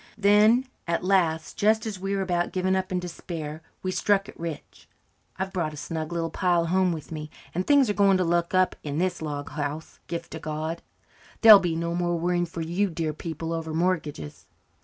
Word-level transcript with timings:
Then 0.17 0.65
at 0.87 1.03
last, 1.03 1.57
just 1.57 1.85
as 1.85 1.99
we 1.99 2.15
were 2.15 2.23
about 2.23 2.51
giving 2.51 2.75
up 2.75 2.91
in 2.91 2.99
despair, 2.99 3.61
we 3.83 3.91
struck 3.91 4.27
it 4.27 4.39
rich. 4.39 4.89
I've 5.37 5.53
brought 5.53 5.75
a 5.75 5.77
snug 5.77 6.11
little 6.11 6.31
pile 6.31 6.65
home 6.65 6.91
with 6.91 7.11
me, 7.11 7.29
and 7.53 7.67
things 7.67 7.87
are 7.87 7.93
going 7.93 8.17
to 8.17 8.23
look 8.23 8.55
up 8.55 8.75
in 8.81 8.97
this 8.97 9.21
log 9.21 9.51
house, 9.51 9.99
Gift 10.07 10.33
o' 10.35 10.39
God. 10.39 10.81
There'll 11.41 11.59
be 11.59 11.75
no 11.75 11.93
more 11.93 12.17
worrying 12.17 12.47
for 12.47 12.61
you 12.61 12.89
dear 12.89 13.13
people 13.13 13.53
over 13.53 13.75
mortgages." 13.75 14.47